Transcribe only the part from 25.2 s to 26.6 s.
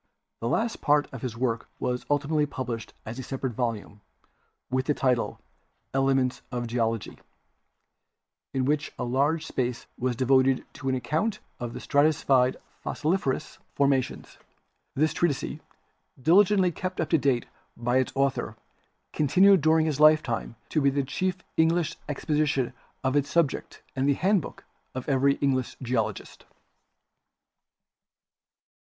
English geologist.